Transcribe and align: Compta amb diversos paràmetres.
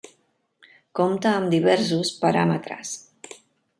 Compta 1.01 1.33
amb 1.39 1.53
diversos 1.55 2.13
paràmetres. 2.25 2.95